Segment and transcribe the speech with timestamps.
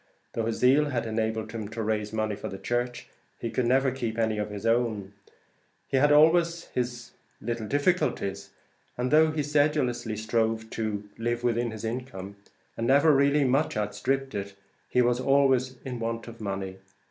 [0.33, 3.07] Though his zeal had enabled him to raise money for the church,
[3.39, 5.13] he could never keep any of his own;
[5.87, 8.49] he had always his little difficulties,
[8.97, 12.35] and though he sedulously strove to live within his income,
[12.75, 14.55] and never really much outstripped it,
[14.89, 16.77] he was always in want of money.